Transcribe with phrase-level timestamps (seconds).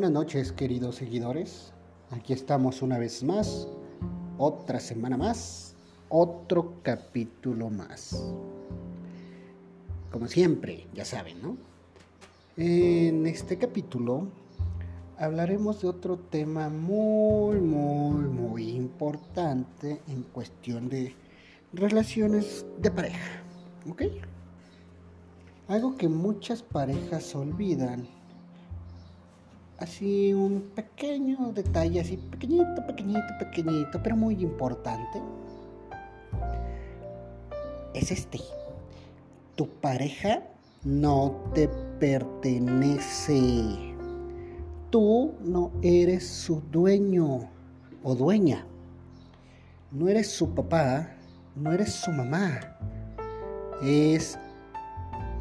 [0.00, 1.74] Buenas noches, queridos seguidores.
[2.10, 3.68] Aquí estamos una vez más,
[4.38, 5.74] otra semana más,
[6.08, 8.32] otro capítulo más.
[10.10, 11.58] Como siempre, ya saben, ¿no?
[12.56, 14.28] En este capítulo
[15.18, 21.14] hablaremos de otro tema muy, muy, muy importante en cuestión de
[21.74, 23.42] relaciones de pareja,
[23.86, 24.02] ¿ok?
[25.68, 28.08] Algo que muchas parejas olvidan
[29.80, 35.20] así un pequeño detalle, así pequeñito, pequeñito, pequeñito, pero muy importante,
[37.94, 38.40] es este.
[39.56, 40.42] Tu pareja
[40.84, 43.50] no te pertenece.
[44.90, 47.48] Tú no eres su dueño
[48.02, 48.66] o dueña.
[49.90, 51.10] No eres su papá,
[51.56, 52.60] no eres su mamá.
[53.82, 54.38] Es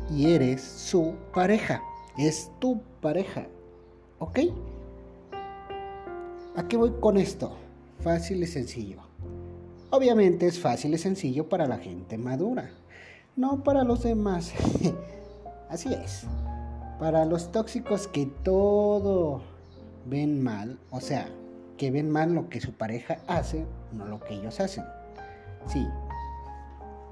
[0.10, 1.82] y eres su pareja.
[2.18, 3.48] Es tu pareja.
[4.20, 4.40] ¿Ok?
[6.56, 7.56] ¿A qué voy con esto?
[8.02, 9.02] Fácil y sencillo.
[9.92, 12.70] Obviamente es fácil y sencillo para la gente madura,
[13.36, 14.54] no para los demás.
[15.70, 16.26] Así es.
[17.00, 19.42] Para los tóxicos que todo
[20.06, 21.30] ven mal, o sea,
[21.78, 24.84] que ven mal lo que su pareja hace, no lo que ellos hacen.
[25.66, 25.88] Sí,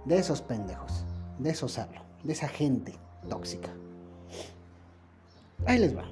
[0.06, 1.06] de esos pendejos,
[1.40, 2.94] de esos hablo, de esa gente
[3.30, 3.70] tóxica.
[5.66, 6.04] Ahí les va.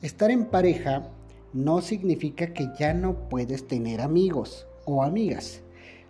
[0.00, 1.10] Estar en pareja
[1.52, 5.62] no significa que ya no puedes tener amigos o amigas.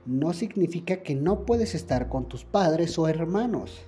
[0.05, 3.81] No significa que no puedes estar con tus padres o hermanos.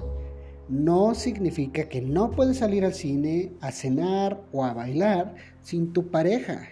[0.70, 6.10] No significa que no puedes salir al cine, a cenar o a bailar sin tu
[6.10, 6.70] pareja.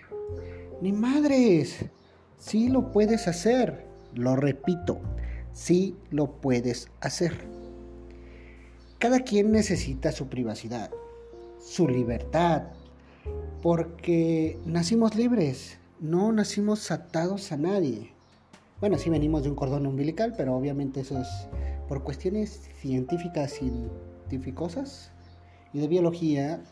[0.80, 1.84] Ni madres.
[2.38, 3.84] Sí lo puedes hacer.
[4.14, 5.00] Lo repito,
[5.52, 7.34] sí lo puedes hacer.
[8.98, 10.90] Cada quien necesita su privacidad,
[11.60, 12.68] su libertad,
[13.62, 18.12] porque nacimos libres, no nacimos atados a nadie.
[18.80, 21.28] Bueno, sí venimos de un cordón umbilical, pero obviamente eso es
[21.88, 25.10] por cuestiones científicas, científicosas
[25.72, 26.62] y de biología,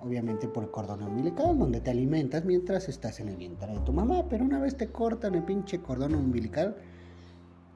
[0.00, 3.92] obviamente por el cordón umbilical, donde te alimentas mientras estás en el vientre de tu
[3.92, 6.76] mamá, pero una vez te cortan el pinche cordón umbilical,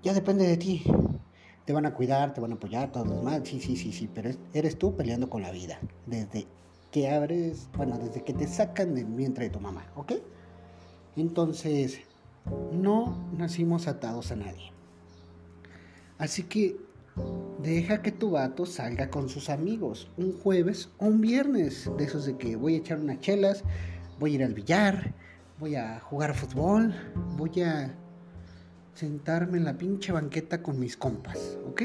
[0.03, 0.83] ya depende de ti.
[1.65, 4.09] Te van a cuidar, te van a apoyar, todos los demás, sí, sí, sí, sí,
[4.13, 6.47] pero eres tú peleando con la vida, desde
[6.97, 10.12] que abres, bueno, desde que te sacan del vientre de tu mamá, ¿ok?
[11.15, 12.01] Entonces,
[12.73, 14.73] no nacimos atados a nadie.
[16.17, 16.81] Así que
[17.62, 22.25] deja que tu vato salga con sus amigos un jueves o un viernes, de esos
[22.25, 23.63] de que voy a echar unas chelas,
[24.19, 25.13] voy a ir al billar,
[25.61, 26.95] voy a jugar fútbol,
[27.37, 27.95] voy a
[28.95, 31.83] sentarme en la pinche banqueta con mis compas, ¿ok?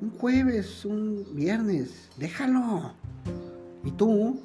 [0.00, 3.03] Un jueves, un viernes, déjalo.
[3.84, 4.40] Y tú,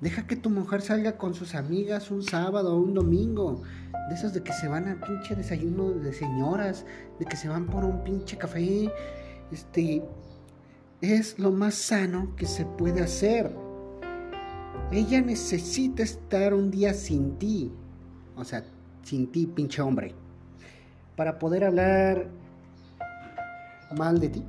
[0.00, 3.62] deja que tu mujer salga con sus amigas un sábado o un domingo.
[4.08, 6.86] De esos de que se van a pinche desayuno de señoras,
[7.18, 8.90] de que se van por un pinche café.
[9.50, 10.04] Este
[11.00, 13.52] es lo más sano que se puede hacer.
[14.92, 17.72] Ella necesita estar un día sin ti.
[18.36, 18.64] O sea,
[19.02, 20.14] sin ti, pinche hombre.
[21.16, 22.28] Para poder hablar
[23.96, 24.44] mal de ti.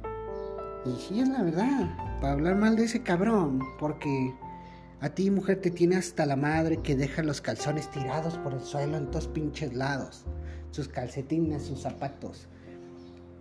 [0.86, 4.34] Y sí es la verdad para hablar mal de ese cabrón, porque
[5.00, 8.62] a ti mujer te tiene hasta la madre que deja los calzones tirados por el
[8.62, 10.26] suelo en todos pinches lados,
[10.72, 12.48] sus calcetines, sus zapatos.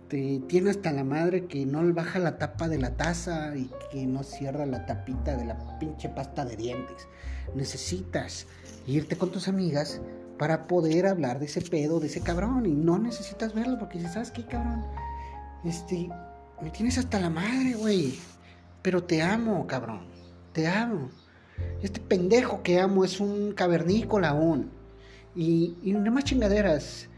[0.07, 4.05] Te tiene hasta la madre que no baja la tapa de la taza y que
[4.05, 7.07] no cierra la tapita de la pinche pasta de dientes.
[7.55, 8.47] Necesitas
[8.85, 9.99] irte con tus amigas
[10.37, 12.65] para poder hablar de ese pedo, de ese cabrón.
[12.65, 14.85] Y no necesitas verlo porque sabes qué cabrón,
[15.65, 16.07] este,
[16.61, 18.17] me tienes hasta la madre, güey.
[18.87, 19.99] Pero te amo, cabrón.
[20.53, 21.09] Te amo.
[21.83, 24.71] Este pendejo que amo es un cavernícola aún.
[25.35, 27.09] Y, y más chingaderas.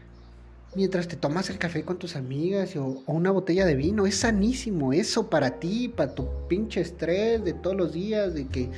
[0.74, 4.92] Mientras te tomas el café con tus amigas o, una botella de vino, es sanísimo
[4.92, 8.68] eso para ti, para tu pinche estrés de todos los días, de que,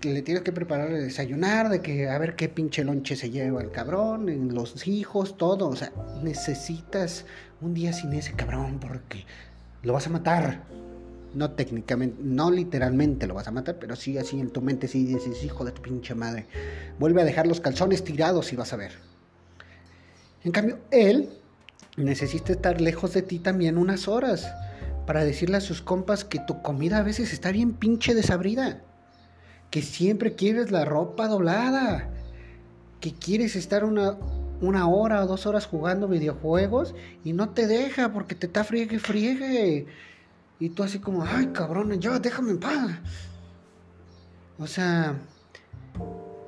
[0.00, 3.28] que le tienes que preparar el desayunar, de que a ver qué pinche lonche se
[3.28, 5.68] lleva el cabrón, los hijos, todo.
[5.68, 7.26] O sea, necesitas
[7.60, 9.26] un día sin ese cabrón porque
[9.82, 10.64] lo vas a matar
[11.34, 15.04] no técnicamente, no literalmente lo vas a matar, pero sí así en tu mente sí
[15.04, 16.46] dices, hijo de tu pinche madre,
[16.98, 18.92] vuelve a dejar los calzones tirados y vas a ver.
[20.44, 21.30] En cambio, él
[21.96, 24.48] necesita estar lejos de ti también unas horas
[25.06, 28.82] para decirle a sus compas que tu comida a veces está bien pinche desabrida,
[29.70, 32.08] que siempre quieres la ropa doblada,
[33.00, 34.16] que quieres estar una,
[34.60, 38.98] una hora o dos horas jugando videojuegos y no te deja porque te está friegue,
[38.98, 39.86] friegue
[40.60, 42.90] y tú así como, ay cabrón, ya déjame en paz.
[44.58, 45.16] O sea,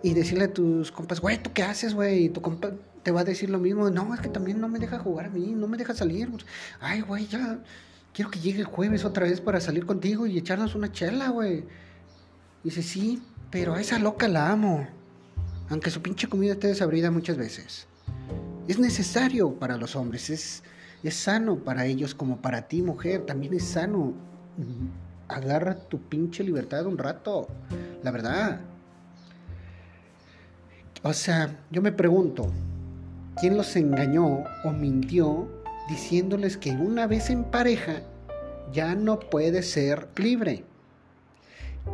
[0.02, 2.24] y decirle a tus compas, güey, ¿tú qué haces, güey?
[2.24, 2.72] Y tu compa
[3.02, 5.30] te va a decir lo mismo, no, es que también no me deja jugar a
[5.30, 6.28] mí, no me deja salir.
[6.80, 7.58] Ay, güey, ya
[8.12, 11.64] quiero que llegue el jueves otra vez para salir contigo y echarnos una chela, güey.
[12.64, 14.86] Dice, sí, pero a esa loca la amo.
[15.68, 17.86] Aunque su pinche comida esté desabrida muchas veces.
[18.68, 20.62] Es necesario para los hombres, es,
[21.02, 23.24] es sano para ellos como para ti, mujer.
[23.26, 24.12] También es sano.
[25.28, 27.48] Agarra tu pinche libertad un rato.
[28.02, 28.60] La verdad.
[31.02, 32.50] O sea, yo me pregunto,
[33.40, 35.48] ¿quién los engañó o mintió
[35.88, 38.02] diciéndoles que una vez en pareja
[38.72, 40.64] ya no puede ser libre?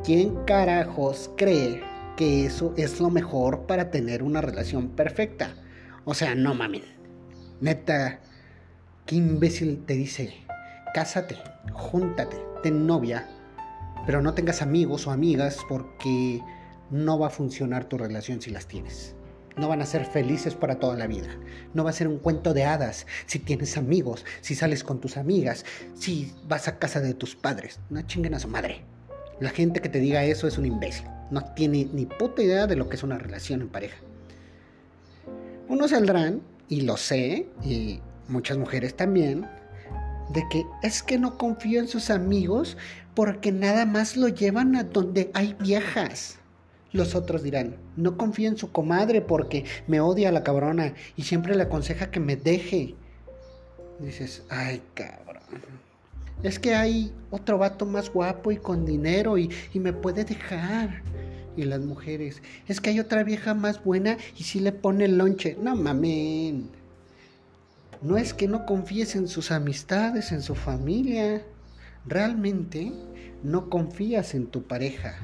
[0.04, 1.84] ¿Quién carajos cree
[2.16, 5.54] que eso es lo mejor para tener una relación perfecta?
[6.04, 6.82] O sea, no mamen.
[7.60, 8.20] Neta,
[9.06, 10.34] qué imbécil te dice,
[10.92, 11.36] cásate,
[11.72, 13.28] júntate, ten novia,
[14.04, 16.42] pero no tengas amigos o amigas porque
[16.90, 19.14] no va a funcionar tu relación si las tienes.
[19.56, 21.28] No van a ser felices para toda la vida.
[21.72, 25.16] No va a ser un cuento de hadas si tienes amigos, si sales con tus
[25.16, 25.64] amigas,
[25.94, 27.80] si vas a casa de tus padres.
[27.88, 28.82] No chinguen a su madre.
[29.40, 31.06] La gente que te diga eso es un imbécil.
[31.30, 33.96] No tiene ni puta idea de lo que es una relación en pareja.
[35.68, 39.46] Unos saldrán, y lo sé, y muchas mujeres también,
[40.32, 42.76] de que es que no confío en sus amigos
[43.14, 46.38] porque nada más lo llevan a donde hay viejas.
[46.92, 51.54] Los otros dirán, no confío en su comadre porque me odia la cabrona y siempre
[51.54, 52.94] le aconseja que me deje.
[53.98, 55.42] Dices, ay cabrón.
[56.42, 61.02] Es que hay otro vato más guapo y con dinero y, y me puede dejar.
[61.56, 65.16] Y las mujeres, es que hay otra vieja más buena y si le pone el
[65.16, 65.56] lonche.
[65.60, 66.68] No mamen.
[68.06, 71.42] No es que no confíes en sus amistades, en su familia.
[72.06, 72.92] Realmente
[73.42, 75.16] no confías en tu pareja.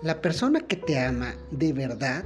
[0.00, 2.22] La persona que te ama de verdad,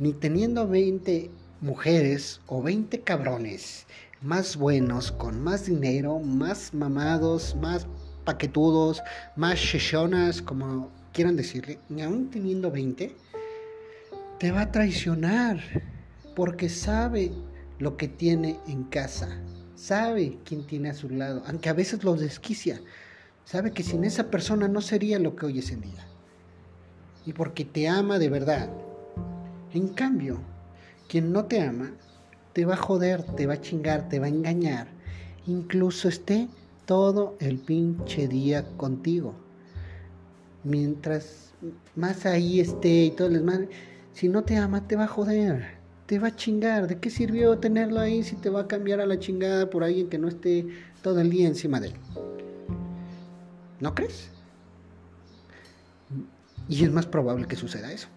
[0.00, 1.30] ni teniendo 20
[1.60, 3.86] mujeres o 20 cabrones
[4.20, 7.86] más buenos, con más dinero, más mamados, más
[8.24, 9.00] paquetudos,
[9.36, 13.14] más chechonas, como quieran decirle, ni aún teniendo 20,
[14.40, 15.60] te va a traicionar
[16.34, 17.30] porque sabe
[17.80, 19.40] lo que tiene en casa,
[19.74, 22.80] sabe quién tiene a su lado, aunque a veces lo desquicia,
[23.44, 26.06] sabe que sin esa persona no sería lo que hoy es en día.
[27.24, 28.70] Y porque te ama de verdad.
[29.72, 30.40] En cambio,
[31.08, 31.92] quien no te ama,
[32.52, 34.88] te va a joder, te va a chingar, te va a engañar,
[35.46, 36.48] incluso esté
[36.84, 39.34] todo el pinche día contigo.
[40.64, 41.54] Mientras
[41.96, 43.60] más ahí esté y todo el demás,
[44.12, 45.79] si no te ama, te va a joder,
[46.10, 46.88] te va a chingar.
[46.88, 50.08] ¿De qué sirvió tenerlo ahí si te va a cambiar a la chingada por alguien
[50.08, 50.66] que no esté
[51.02, 51.94] todo el día encima de él?
[53.78, 54.28] ¿No crees?
[56.68, 58.08] Y es más probable que suceda eso.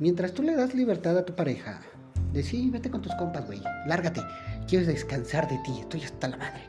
[0.00, 1.80] Mientras tú le das libertad a tu pareja,
[2.32, 4.22] de sí, vete con tus compas, güey, lárgate,
[4.66, 6.62] quiero descansar de ti, estoy hasta la madre.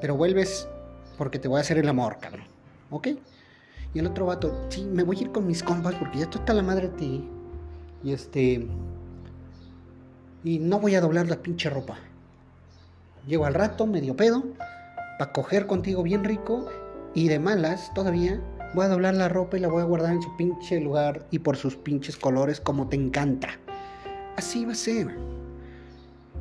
[0.00, 0.68] Pero vuelves
[1.16, 2.46] porque te voy a hacer el amor, cabrón,
[2.90, 3.08] ¿ok?
[3.94, 6.38] Y el otro vato, sí, me voy a ir con mis compas porque ya estoy
[6.38, 7.28] hasta la madre de ti.
[8.04, 8.68] Y este.
[10.44, 11.98] Y no voy a doblar la pinche ropa.
[13.26, 14.44] Llego al rato, medio pedo,
[15.18, 16.68] para coger contigo bien rico
[17.14, 18.40] y de malas todavía
[18.74, 21.38] Voy a doblar la ropa y la voy a guardar en su pinche lugar y
[21.38, 23.48] por sus pinches colores como te encanta.
[24.36, 25.16] Así va a ser.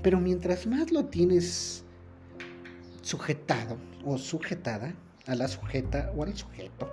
[0.03, 1.85] Pero mientras más lo tienes
[3.01, 4.93] sujetado o sujetada
[5.25, 6.91] a la sujeta o al sujeto,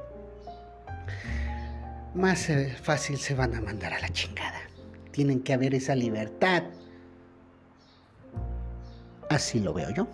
[2.14, 4.61] más eh, fácil se van a mandar a la chingada.
[5.11, 6.62] Tienen que haber esa libertad.
[9.28, 10.07] Así lo veo yo.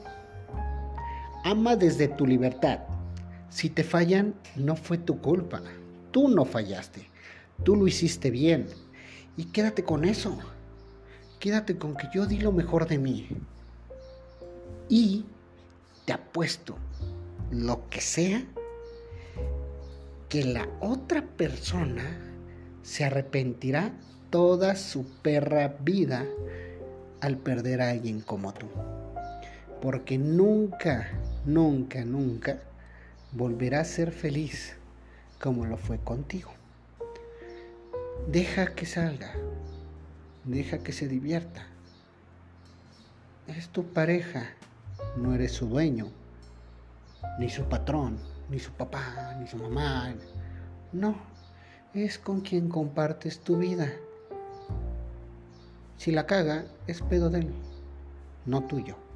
[1.44, 2.80] Ama desde tu libertad.
[3.48, 5.60] Si te fallan, no fue tu culpa.
[6.10, 7.08] Tú no fallaste.
[7.64, 8.68] Tú lo hiciste bien.
[9.36, 10.38] Y quédate con eso.
[11.38, 13.28] Quédate con que yo di lo mejor de mí.
[14.88, 15.24] Y
[16.04, 16.76] te apuesto,
[17.50, 18.44] lo que sea,
[20.28, 22.02] que la otra persona
[22.82, 23.92] se arrepentirá
[24.30, 26.26] toda su perra vida
[27.20, 28.66] al perder a alguien como tú.
[29.80, 31.08] Porque nunca,
[31.46, 32.58] nunca, nunca
[33.32, 34.76] volverá a ser feliz
[35.40, 36.50] como lo fue contigo.
[38.28, 39.32] Deja que salga,
[40.44, 41.66] deja que se divierta.
[43.46, 44.50] Es tu pareja,
[45.16, 46.08] no eres su dueño,
[47.38, 48.18] ni su patrón,
[48.50, 50.14] ni su papá, ni su mamá.
[50.92, 51.16] No,
[51.94, 53.90] es con quien compartes tu vida.
[55.96, 57.54] Si la caga, es pedo de él,
[58.44, 59.09] no tuyo.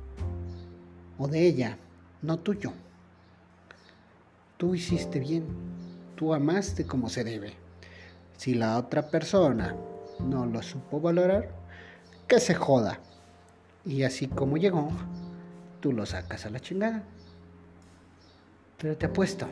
[1.19, 1.79] O de ella,
[2.23, 2.73] no tuyo.
[4.57, 5.45] Tú hiciste bien,
[6.17, 7.55] tú amaste como se debe.
[8.37, 9.77] Si la otra persona
[10.21, 11.51] no lo supo valorar,
[12.27, 12.99] que se joda.
[13.85, 14.91] Y así como llegó,
[15.81, 17.03] tú lo sacas a la chingada.
[18.79, 19.47] Pero te apuesto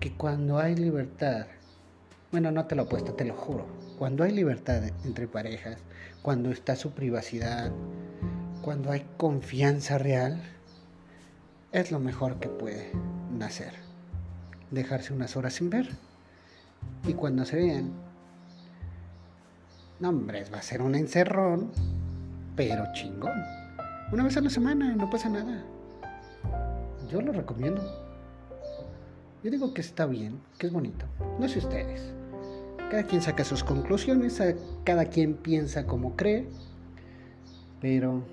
[0.00, 1.46] que cuando hay libertad,
[2.30, 3.66] bueno, no te lo apuesto, te lo juro,
[3.98, 5.78] cuando hay libertad entre parejas,
[6.22, 7.72] cuando está su privacidad,
[8.66, 10.42] cuando hay confianza real,
[11.70, 12.90] es lo mejor que puede
[13.30, 13.72] nacer.
[14.72, 15.88] Dejarse unas horas sin ver
[17.06, 17.92] y cuando se vean,
[20.00, 21.70] no hombre, va a ser un encerrón,
[22.56, 23.40] pero chingón.
[24.10, 25.62] Una vez a la semana, no pasa nada.
[27.08, 27.80] Yo lo recomiendo.
[29.44, 31.06] Yo digo que está bien, que es bonito.
[31.38, 32.02] No sé ustedes.
[32.90, 34.42] Cada quien saca sus conclusiones,
[34.82, 36.48] cada quien piensa como cree,
[37.80, 38.24] pero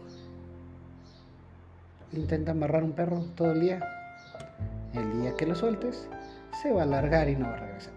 [2.13, 3.79] intenta amarrar un perro todo el día.
[4.93, 6.07] El día que lo sueltes,
[6.61, 7.93] se va a alargar y no va a regresar.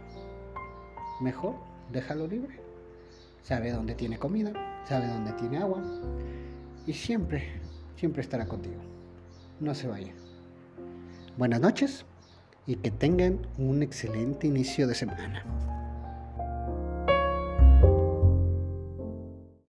[1.21, 1.55] Mejor,
[1.93, 2.61] déjalo libre.
[3.43, 4.53] Sabe dónde tiene comida,
[4.89, 5.83] sabe dónde tiene agua
[6.87, 7.61] y siempre,
[7.97, 8.81] siempre estará contigo.
[9.61, 10.13] No se vaya.
[11.37, 12.05] Buenas noches
[12.67, 15.76] y que tengan un excelente inicio de semana.